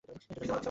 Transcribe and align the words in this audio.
একটা 0.03 0.13
জরুরি 0.23 0.45
আলাপ 0.45 0.49
আছে। 0.53 0.59